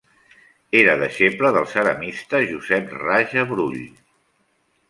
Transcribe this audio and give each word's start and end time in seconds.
Era 0.79 0.95
deixeble 1.03 1.51
del 1.57 1.69
ceramista 1.73 2.41
Josep 2.53 2.99
Raja 3.05 3.45
Brull. 3.55 3.81